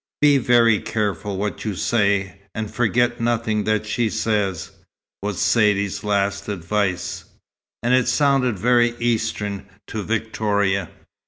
"Be 0.19 0.39
very 0.39 0.79
careful 0.79 1.37
what 1.37 1.63
you 1.63 1.75
say, 1.75 2.39
and 2.55 2.73
forget 2.73 3.21
nothing 3.21 3.65
that 3.65 3.85
she 3.85 4.09
says," 4.09 4.71
was 5.21 5.39
Saidee's 5.39 6.03
last 6.03 6.49
advice. 6.49 7.25
And 7.83 7.93
it 7.93 8.07
sounded 8.07 8.57
very 8.57 8.95
Eastern 8.97 9.67
to 9.85 10.01
Victoria. 10.01 10.89